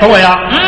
[0.00, 0.58] 各位啊，嗯，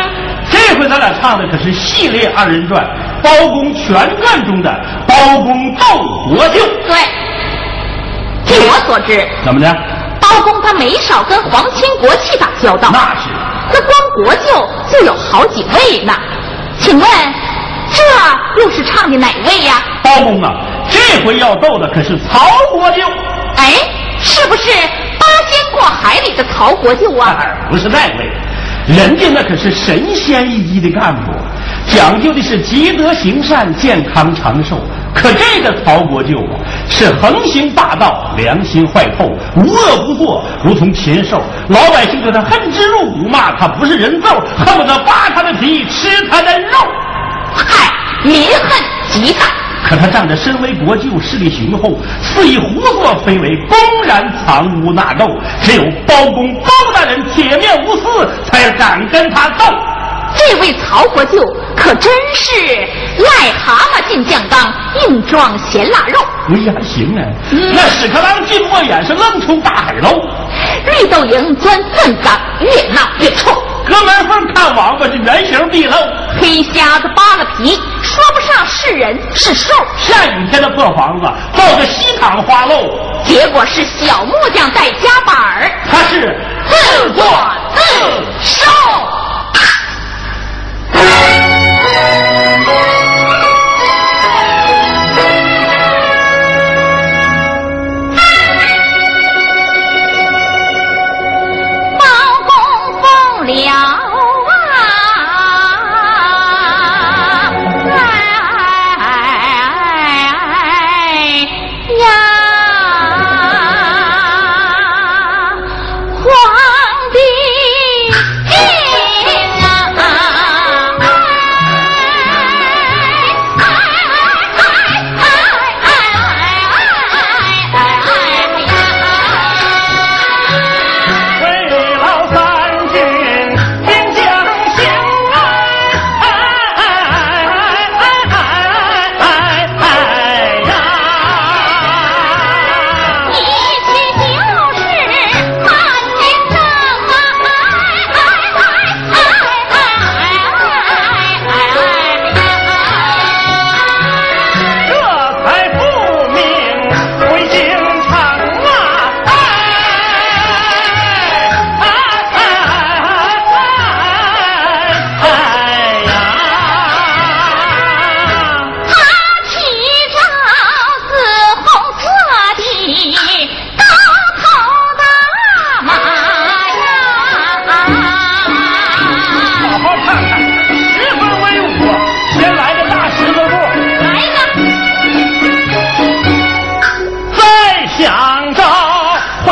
[0.51, 2.83] 这回咱俩唱的可是系列二人转
[3.23, 4.69] 《包公全传》中的
[5.07, 5.85] 包公斗
[6.27, 6.59] 国舅。
[6.85, 6.95] 对，
[8.45, 9.73] 据我所知，怎么的？
[10.19, 12.89] 包公他没少跟皇亲国戚打交道。
[12.91, 13.29] 那是。
[13.73, 16.13] 那光国舅就有好几位呢，
[16.77, 17.07] 请问
[17.89, 19.75] 这又是唱的哪位呀？
[20.03, 20.51] 包公啊，
[20.89, 23.03] 这回要斗的可是曹国舅。
[23.55, 23.71] 哎，
[24.19, 24.71] 是不是
[25.17, 27.37] 八仙过海里的曹国舅啊？
[27.71, 28.29] 不是那位，
[28.87, 31.31] 人家那可是神仙一级的干部，
[31.87, 34.81] 讲究的是积德行善、健康长寿。
[35.13, 36.55] 可这个曹国舅啊，
[36.89, 41.43] 是横行霸道、良心坏透、无恶不作，如同禽兽。
[41.67, 46.77] 老百姓对他恨之入骨，骂他不是人揍，恨不得扒他的皮、吃他的肉。
[47.53, 47.91] 嗨，
[48.23, 48.63] 民恨
[49.09, 49.45] 极大。
[49.83, 55.27] 可他仗着身为国舅，势力雄厚，肆意胡作非为，公然藏污纳垢。
[55.61, 59.65] 只有包公包大人铁面无私，才敢跟他斗。
[60.33, 61.43] 这位曹国舅
[61.75, 62.55] 可真是
[63.21, 66.19] 癞蛤蟆进酱缸，硬装咸腊肉。
[66.49, 67.21] 哎呀，行啊！
[67.51, 70.13] 那屎壳郎进墨眼，是愣出大海捞。
[70.85, 73.51] 绿豆蝇钻粪缸，越闹越臭。
[73.85, 75.93] 隔门缝看王八是原形毕露。
[76.41, 79.71] 黑瞎子扒了皮，说不上是人是兽。
[79.95, 82.75] 下雨天的破房子，抱着西躺花漏。
[83.23, 86.35] 结果是小木匠带夹板儿，他是
[86.67, 87.23] 自作
[87.75, 87.83] 自
[88.41, 88.65] 受。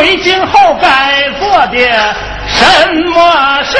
[0.09, 1.77] 你今后该做的
[2.47, 3.77] 什么事？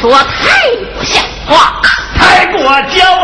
[0.00, 1.80] 说太不像话。
[2.16, 3.23] 太过骄傲。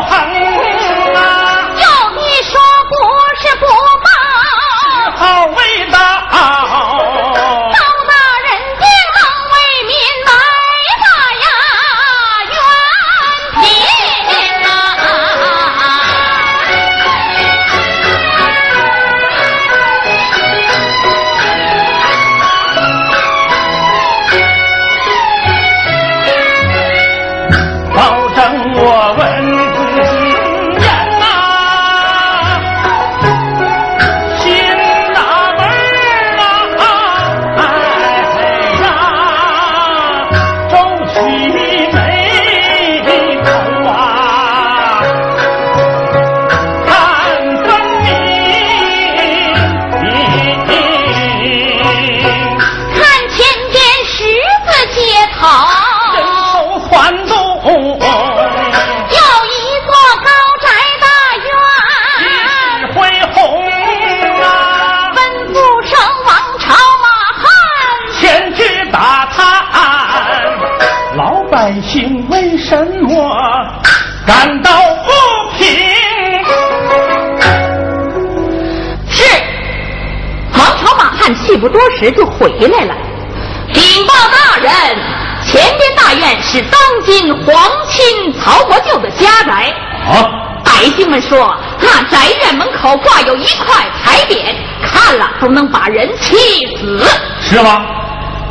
[90.81, 96.35] 百姓们说，那宅院门口挂有一块牌匾，看了都能把人气
[96.79, 96.99] 死。
[97.43, 97.85] 是吗？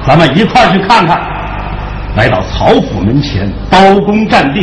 [0.06, 1.20] 咱们一块去看看。
[2.16, 4.62] 来到曹府门前，刀弓站定，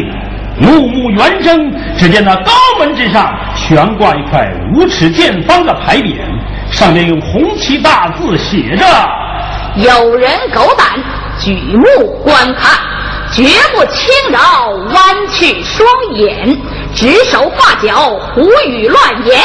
[0.61, 6.21] 怒目圆睁，只见那高门之上悬挂一块五尺见方的牌匾，
[6.71, 8.87] 上面用红旗大字写着。
[9.75, 10.87] 有人狗胆，
[11.41, 12.79] 举目观看，
[13.33, 13.43] 绝
[13.75, 14.41] 不轻饶；
[14.95, 16.57] 弯曲双眼，
[16.97, 19.39] 指手画脚，胡语乱言，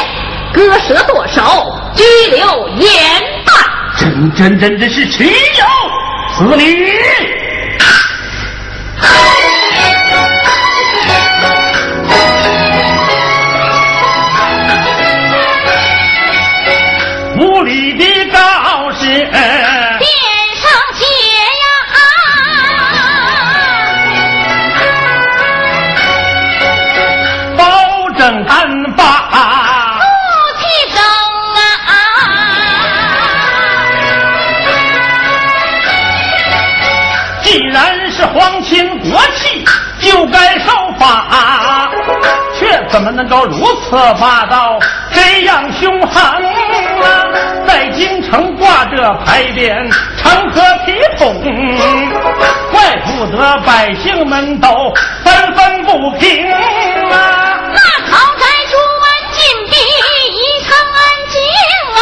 [0.53, 2.03] 割舌剁手，拘
[2.33, 2.89] 留严
[3.45, 3.53] 办。
[3.99, 5.29] 真真真真是岂有
[6.37, 6.63] 此理！
[17.37, 19.29] 无理的告示。
[42.91, 44.77] 怎么能够如此霸道，
[45.13, 47.25] 这样凶狠啊？
[47.65, 51.41] 在京城挂着牌匾，成何体统？
[52.71, 54.93] 怪不得百姓们都
[55.23, 57.59] 纷纷不平啊！
[57.73, 57.79] 那
[58.11, 59.73] 豪宅驻满禁兵，
[60.35, 61.39] 一城安静
[61.95, 61.99] 啊。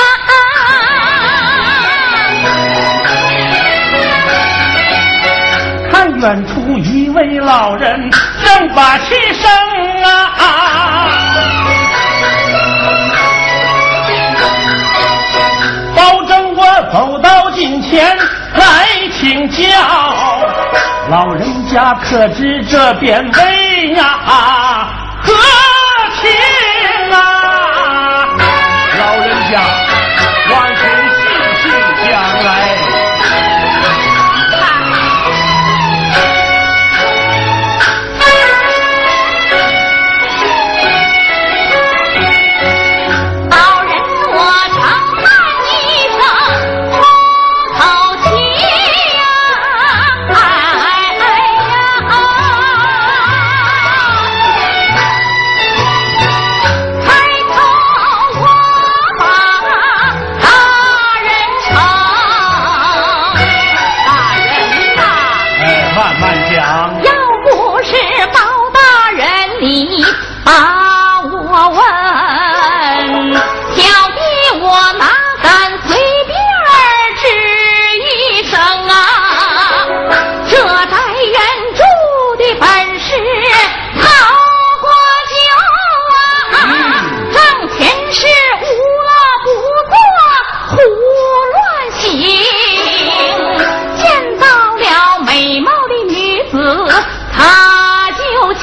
[5.91, 8.09] 看远处一位老人
[8.43, 9.49] 正把气生
[10.03, 10.31] 啊，
[17.89, 18.15] 前
[18.53, 18.87] 来
[19.19, 19.65] 请教，
[21.09, 24.89] 老人家可知这边为啊
[25.23, 25.33] 何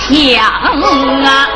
[0.09, 0.43] 想
[1.23, 1.56] 啊。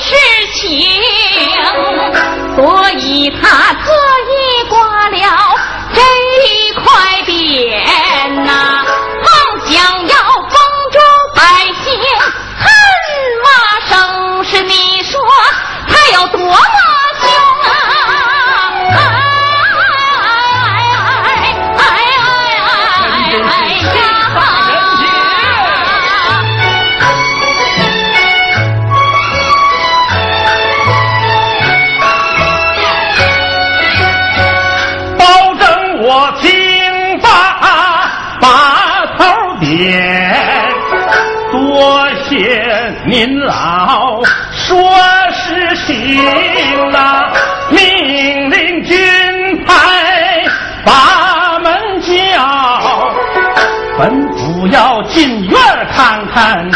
[0.00, 0.14] 事
[0.54, 0.78] 情
[2.56, 3.57] 所以他
[39.76, 40.34] 天，
[41.52, 44.90] 多谢您老说
[45.30, 46.24] 是行
[46.94, 47.30] 啊，
[47.70, 48.96] 命令军
[49.66, 49.74] 派
[50.86, 53.12] 把门叫，
[53.98, 55.58] 本府要进院
[55.94, 56.66] 看看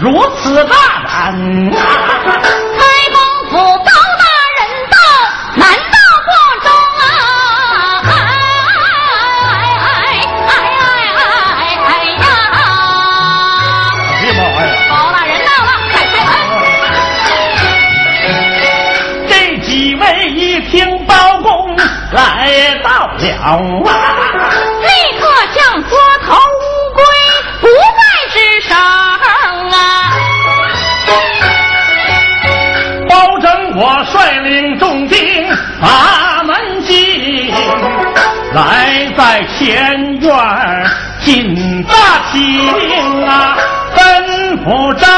[0.00, 0.48] 立
[35.80, 37.52] 把门进，
[38.52, 40.30] 来在前院
[41.20, 41.94] 进大
[42.32, 43.56] 厅啊，
[43.94, 45.08] 吩咐张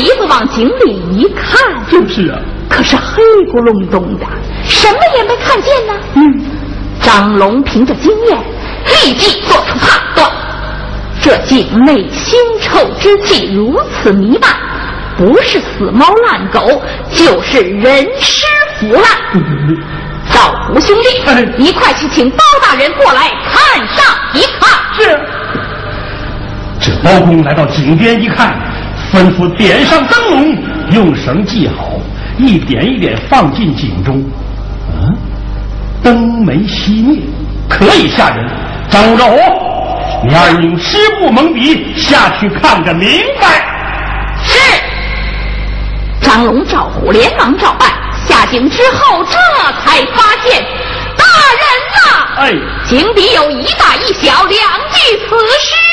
[0.00, 2.38] 鼻子往井里一看，就是啊，
[2.70, 4.24] 可是黑咕隆咚的，
[4.64, 5.92] 什么也没看见呢。
[6.14, 6.40] 嗯，
[7.02, 8.38] 张龙凭着经验，
[8.86, 10.26] 立即做出判断。
[11.20, 14.50] 这井内腥臭之气如此弥漫，
[15.18, 16.80] 不是死猫烂狗，
[17.10, 18.46] 就是人尸
[18.78, 19.04] 腐烂。
[20.32, 21.08] 赵胡兄弟，
[21.58, 24.80] 你快去请包大人过来看上一看。
[24.98, 25.20] 是。
[26.80, 28.58] 这包公来到井边一看，
[29.12, 30.56] 吩咐点上灯笼，
[30.92, 31.98] 用绳系好，
[32.38, 34.22] 一点一点放进井中。
[34.92, 35.16] 嗯，
[36.02, 37.20] 灯没熄灭，
[37.68, 38.48] 可以吓人。
[38.88, 39.28] 张昭
[40.22, 43.08] 你二人用湿布蒙鼻，下去看个明
[43.40, 43.64] 白。
[44.44, 44.58] 是。
[46.20, 47.88] 张龙、赵虎连忙照办。
[48.26, 49.36] 下井之后，这
[49.82, 50.62] 才发现，
[51.16, 51.24] 大
[51.58, 51.62] 人
[51.96, 52.00] 呐，
[52.36, 52.52] 哎，
[52.86, 54.60] 井底有一大一小两
[54.92, 55.89] 具死尸啊！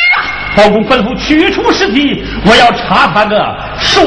[0.58, 4.04] 包公吩咐取出尸体，我要查他的水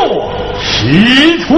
[0.00, 1.54] 落石出。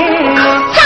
[0.00, 0.79] 给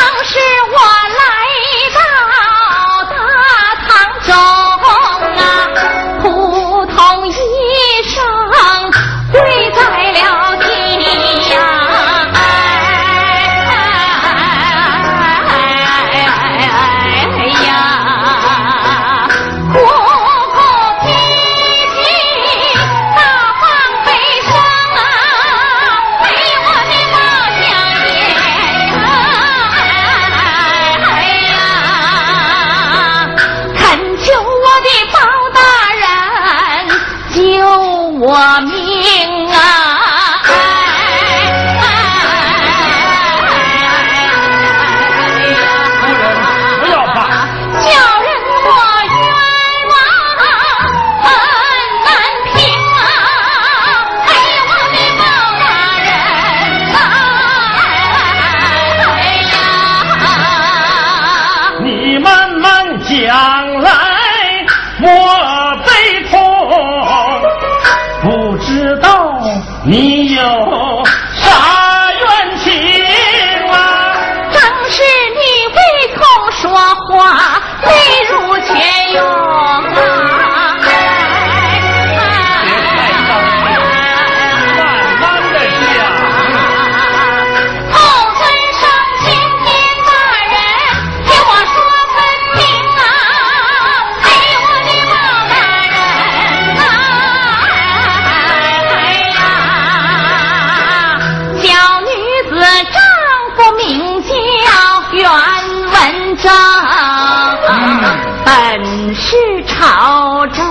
[109.67, 110.63] 潮州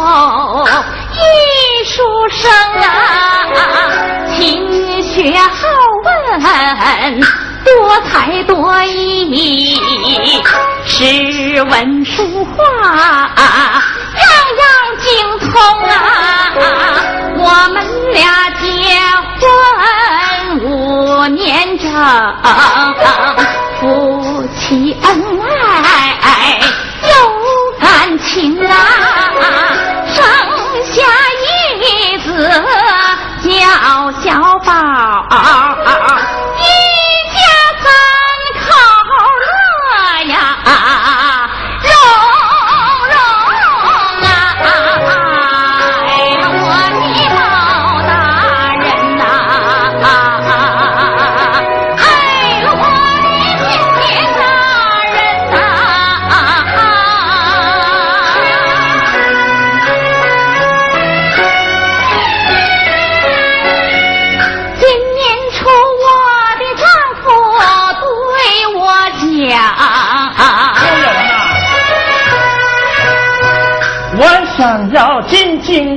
[1.13, 1.17] 一
[1.85, 2.49] 书生
[2.81, 2.85] 啊，
[4.35, 5.67] 勤学好
[6.03, 7.21] 问，
[7.63, 9.79] 多才多艺，
[10.85, 12.55] 诗文书画
[14.15, 14.25] 样
[14.59, 14.63] 样
[14.99, 15.49] 精通
[15.87, 15.91] 啊。
[17.35, 17.41] 我
[17.73, 17.77] 们
[18.13, 18.63] 俩结
[19.39, 19.43] 婚
[20.61, 21.91] 五年整，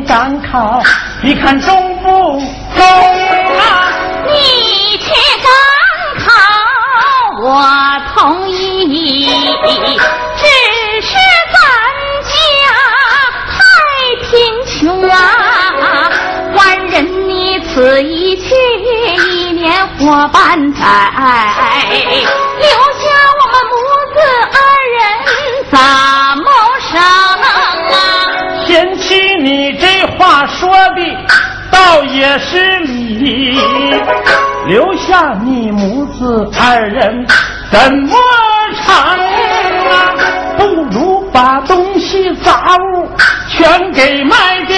[0.07, 0.81] 赶考，
[1.21, 2.87] 你看中不中
[3.59, 3.93] 啊？
[4.27, 5.11] 你去
[5.43, 5.51] 赶
[6.25, 6.31] 考，
[7.43, 7.47] 我
[8.15, 9.27] 同意。
[10.37, 10.45] 只
[11.03, 11.09] 是
[11.53, 11.59] 咱
[12.23, 12.33] 家
[13.51, 13.59] 太
[14.23, 14.31] 贫
[14.79, 15.15] 穷啊，
[16.55, 18.55] 官人你此一去，
[19.29, 20.81] 一年活半载，
[32.17, 33.61] 也是你，
[34.67, 37.27] 留下你母子二人
[37.71, 38.17] 怎么
[38.85, 40.15] 成啊？
[40.57, 43.09] 不如把东西杂物
[43.49, 44.77] 全给卖掉，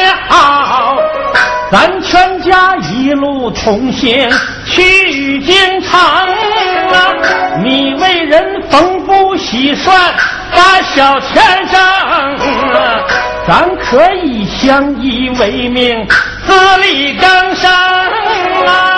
[1.70, 4.29] 咱全家一路同行
[4.66, 7.14] 去京城啊！
[7.62, 9.96] 你为人丰富喜顺，
[10.53, 11.81] 把小钱挣。
[13.46, 16.07] 咱可以相依为命，
[16.48, 17.70] 自力更生
[18.66, 18.97] 啊！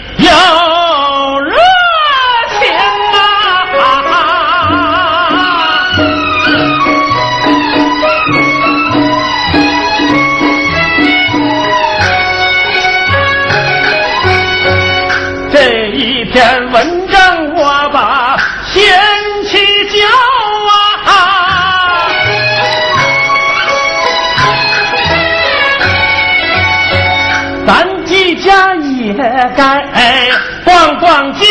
[29.55, 30.29] 该，哎，
[30.63, 31.45] 逛逛街。